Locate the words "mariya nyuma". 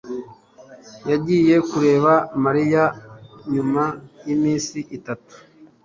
2.43-3.83